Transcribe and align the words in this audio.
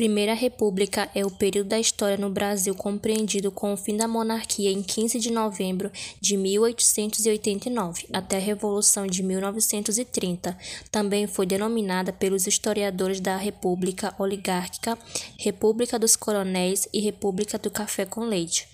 Primeira 0.00 0.32
República 0.32 1.10
é 1.14 1.26
o 1.26 1.30
período 1.30 1.68
da 1.68 1.78
história 1.78 2.16
no 2.16 2.30
Brasil 2.30 2.74
compreendido 2.74 3.52
com 3.52 3.74
o 3.74 3.76
fim 3.76 3.98
da 3.98 4.08
monarquia 4.08 4.70
em 4.70 4.82
15 4.82 5.18
de 5.18 5.30
novembro 5.30 5.92
de 6.18 6.38
1889 6.38 8.06
até 8.10 8.38
a 8.38 8.40
Revolução 8.40 9.06
de 9.06 9.22
1930. 9.22 10.56
Também 10.90 11.26
foi 11.26 11.44
denominada 11.44 12.14
pelos 12.14 12.46
historiadores 12.46 13.20
da 13.20 13.36
República 13.36 14.14
Oligárquica, 14.18 14.98
República 15.38 15.98
dos 15.98 16.16
Coronéis 16.16 16.88
e 16.94 17.00
República 17.00 17.58
do 17.58 17.70
Café 17.70 18.06
com 18.06 18.24
Leite. 18.24 18.66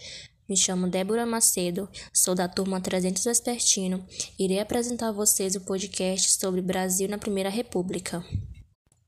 Me 0.49 0.57
chamo 0.57 0.87
Débora 0.87 1.27
Macedo, 1.27 1.89
sou 2.13 2.37
da 2.37 2.47
turma 2.47 2.81
300 2.81 3.25
Vespertino. 3.25 4.07
Irei 4.39 4.61
apresentar 4.61 5.09
a 5.09 5.13
vocês 5.13 5.57
o 5.57 5.61
podcast 5.63 6.31
sobre 6.39 6.63
Brasil 6.63 7.09
na 7.09 7.19
Primeira 7.19 7.51
República. 7.51 8.25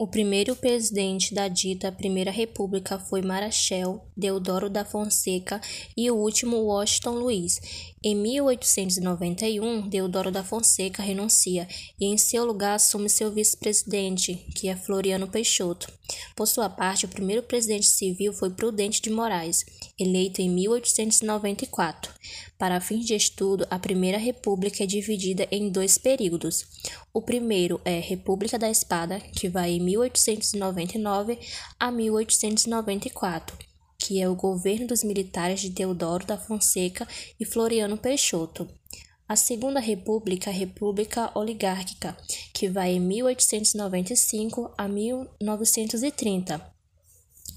O 0.00 0.06
primeiro 0.06 0.54
presidente 0.54 1.34
da 1.34 1.48
dita 1.48 1.90
Primeira 1.90 2.30
República 2.30 3.00
foi 3.00 3.20
Marechal 3.20 4.08
Deodoro 4.16 4.70
da 4.70 4.84
Fonseca 4.84 5.60
e 5.96 6.08
o 6.08 6.14
último 6.14 6.56
Washington 6.58 7.14
Luiz. 7.14 7.60
Em 8.00 8.14
1891, 8.14 9.88
Deodoro 9.88 10.30
da 10.30 10.44
Fonseca 10.44 11.02
renuncia 11.02 11.66
e 12.00 12.06
em 12.06 12.16
seu 12.16 12.44
lugar 12.44 12.76
assume 12.76 13.10
seu 13.10 13.32
vice-presidente, 13.32 14.36
que 14.54 14.68
é 14.68 14.76
Floriano 14.76 15.26
Peixoto. 15.26 15.92
Por 16.36 16.46
sua 16.46 16.70
parte, 16.70 17.04
o 17.04 17.08
primeiro 17.08 17.42
presidente 17.42 17.86
civil 17.86 18.32
foi 18.32 18.50
Prudente 18.50 19.02
de 19.02 19.10
Moraes, 19.10 19.66
eleito 19.98 20.40
em 20.40 20.48
1894. 20.48 22.12
Para 22.56 22.80
fins 22.80 23.04
de 23.04 23.14
estudo, 23.14 23.66
a 23.70 23.78
Primeira 23.78 24.18
República 24.18 24.82
é 24.82 24.86
dividida 24.86 25.46
em 25.50 25.70
dois 25.70 25.96
períodos. 25.96 26.66
O 27.12 27.22
primeiro 27.22 27.80
é 27.84 28.00
República 28.00 28.58
da 28.58 28.70
Espada, 28.70 29.20
que 29.20 29.48
vai 29.48 29.72
em 29.72 29.80
1899 29.88 31.38
a 31.78 31.90
1894 31.90 33.68
que 33.98 34.22
é 34.22 34.28
o 34.28 34.34
governo 34.34 34.86
dos 34.86 35.02
militares 35.02 35.60
de 35.60 35.70
Teodoro 35.70 36.24
da 36.24 36.38
Fonseca 36.38 37.06
e 37.38 37.44
Floriano 37.44 37.98
Peixoto. 37.98 38.68
A 39.28 39.34
Segunda 39.36 39.80
República, 39.80 40.50
a 40.50 40.52
República 40.52 41.30
Oligárquica, 41.34 42.16
que 42.54 42.68
vai 42.68 42.92
em 42.92 43.00
1895 43.00 44.72
a 44.78 44.88
1930. 44.88 46.64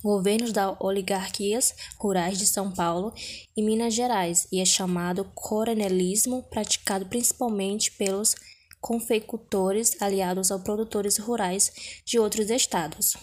Governos 0.03 0.51
da 0.51 0.75
oligarquias 0.79 1.75
rurais 1.97 2.39
de 2.39 2.47
São 2.47 2.71
Paulo 2.71 3.13
e 3.55 3.61
Minas 3.61 3.93
Gerais 3.93 4.47
e 4.51 4.59
é 4.59 4.65
chamado 4.65 5.23
coronelismo, 5.35 6.43
praticado 6.49 7.05
principalmente 7.05 7.91
pelos 7.91 8.35
confeicultores 8.81 10.01
aliados 10.01 10.51
aos 10.51 10.63
produtores 10.63 11.17
rurais 11.17 11.71
de 12.03 12.19
outros 12.19 12.49
estados. 12.49 13.15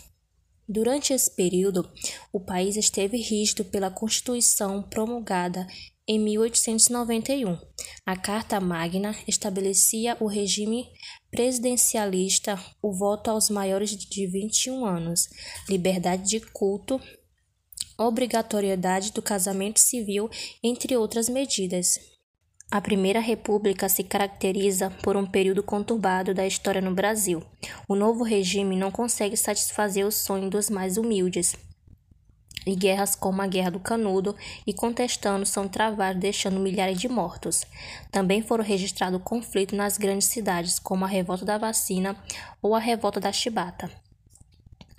Durante 0.67 1.13
esse 1.13 1.35
período, 1.35 1.91
o 2.33 2.39
país 2.39 2.77
esteve 2.77 3.17
rígido 3.17 3.65
pela 3.65 3.91
Constituição 3.91 4.83
promulgada 4.83 5.67
em 6.07 6.19
1891. 6.19 7.59
A 8.07 8.17
Carta 8.17 8.61
Magna 8.61 9.17
estabelecia 9.27 10.17
o 10.21 10.27
regime 10.27 10.87
presidencialista, 11.31 12.59
o 12.83 12.93
voto 12.93 13.31
aos 13.31 13.51
maiores 13.51 13.91
de 13.91 14.27
21 14.27 14.87
anos, 14.87 15.29
liberdade 15.69 16.29
de 16.29 16.41
culto, 16.41 17.01
obrigatoriedade 17.99 19.13
do 19.13 19.21
casamento 19.21 19.81
civil, 19.81 20.31
entre 20.63 20.97
outras 20.97 21.29
medidas. 21.29 22.18
A 22.71 22.83
Primeira 22.83 23.19
República 23.19 23.89
se 23.89 24.03
caracteriza 24.05 24.91
por 25.03 25.17
um 25.17 25.25
período 25.25 25.63
conturbado 25.63 26.35
da 26.35 26.47
história 26.47 26.83
no 26.83 26.95
Brasil. 26.95 27.43
O 27.89 27.95
novo 27.95 28.23
regime 28.23 28.77
não 28.77 28.91
consegue 28.91 29.39
satisfazer 29.39 30.07
o 30.07 30.13
sonho 30.13 30.51
dos 30.51 30.69
mais 30.69 30.99
humildes. 30.99 31.57
E 32.67 32.75
guerras 32.75 33.15
como 33.15 33.41
a 33.41 33.47
Guerra 33.47 33.71
do 33.71 33.81
Canudo 33.81 34.37
e 34.67 34.75
Contestando 34.75 35.47
são 35.47 35.67
travadas, 35.67 36.21
deixando 36.21 36.61
milhares 36.61 37.01
de 37.01 37.09
mortos. 37.09 37.65
Também 38.13 38.43
foram 38.43 38.63
registrados 38.63 39.23
conflitos 39.25 39.75
nas 39.75 39.97
grandes 39.97 40.29
cidades, 40.29 40.79
como 40.79 41.07
a 41.07 41.09
Revolta 41.09 41.47
da 41.47 41.57
Vacina 41.57 42.23
ou 42.61 42.75
a 42.75 42.79
Revolta 42.79 43.19
da 43.19 43.33
Chibata. 43.33 43.91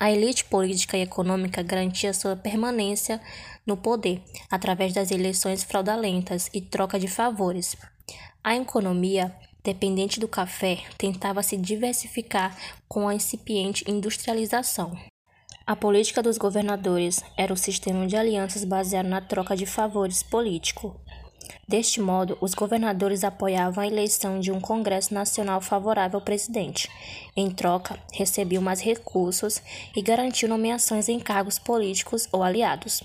A 0.01 0.09
elite 0.09 0.45
política 0.45 0.97
e 0.97 1.01
econômica 1.01 1.61
garantia 1.61 2.13
sua 2.13 2.33
permanência 2.33 3.19
no 3.67 3.75
poder 3.75 4.21
através 4.49 4.93
das 4.93 5.11
eleições 5.11 5.61
fraudulentas 5.61 6.49
e 6.53 6.61
troca 6.61 6.97
de 6.97 7.09
favores. 7.09 7.75
A 8.41 8.55
economia, 8.55 9.35
dependente 9.61 10.17
do 10.17 10.25
café, 10.25 10.79
tentava 10.97 11.43
se 11.43 11.57
diversificar 11.57 12.57
com 12.87 13.09
a 13.09 13.13
incipiente 13.13 13.83
industrialização. 13.91 14.97
A 15.67 15.75
política 15.75 16.23
dos 16.23 16.37
governadores 16.37 17.21
era 17.37 17.51
o 17.51 17.57
sistema 17.57 18.07
de 18.07 18.15
alianças 18.15 18.63
baseado 18.63 19.09
na 19.09 19.19
troca 19.19 19.53
de 19.53 19.65
favores 19.65 20.23
político. 20.23 20.97
Deste 21.67 22.01
modo, 22.01 22.37
os 22.41 22.53
governadores 22.53 23.23
apoiavam 23.23 23.83
a 23.83 23.87
eleição 23.87 24.39
de 24.39 24.51
um 24.51 24.59
Congresso 24.59 25.13
Nacional 25.13 25.61
favorável 25.61 26.17
ao 26.17 26.25
presidente. 26.25 26.89
Em 27.35 27.51
troca, 27.51 27.99
recebiam 28.11 28.63
mais 28.63 28.81
recursos 28.81 29.61
e 29.95 30.01
garantiam 30.01 30.49
nomeações 30.49 31.07
em 31.07 31.19
cargos 31.19 31.59
políticos 31.59 32.27
ou 32.31 32.41
aliados. 32.41 33.03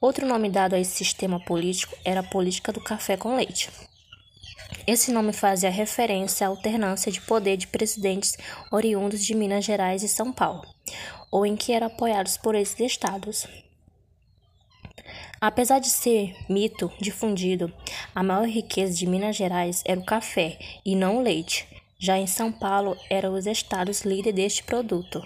Outro 0.00 0.26
nome 0.26 0.50
dado 0.50 0.74
a 0.74 0.78
esse 0.78 0.92
sistema 0.92 1.40
político 1.40 1.96
era 2.04 2.20
a 2.20 2.22
política 2.22 2.70
do 2.70 2.80
café 2.80 3.16
com 3.16 3.36
leite. 3.36 3.70
Esse 4.86 5.10
nome 5.10 5.32
fazia 5.32 5.70
referência 5.70 6.46
à 6.46 6.50
alternância 6.50 7.10
de 7.10 7.22
poder 7.22 7.56
de 7.56 7.66
presidentes 7.66 8.36
oriundos 8.70 9.24
de 9.24 9.34
Minas 9.34 9.64
Gerais 9.64 10.02
e 10.02 10.08
São 10.08 10.30
Paulo, 10.30 10.62
ou 11.30 11.46
em 11.46 11.56
que 11.56 11.72
eram 11.72 11.86
apoiados 11.86 12.36
por 12.36 12.54
esses 12.54 12.78
estados. 12.80 13.46
Apesar 15.46 15.78
de 15.78 15.90
ser 15.90 16.34
mito 16.48 16.90
difundido, 16.98 17.70
a 18.14 18.22
maior 18.22 18.48
riqueza 18.48 18.94
de 18.94 19.06
Minas 19.06 19.36
Gerais 19.36 19.82
era 19.84 20.00
o 20.00 20.04
café 20.04 20.58
e 20.82 20.96
não 20.96 21.18
o 21.18 21.20
leite. 21.20 21.68
Já 21.98 22.16
em 22.16 22.26
São 22.26 22.50
Paulo, 22.50 22.96
eram 23.10 23.34
os 23.34 23.46
estados 23.46 24.06
líderes 24.06 24.34
deste 24.34 24.64
produto. 24.64 25.22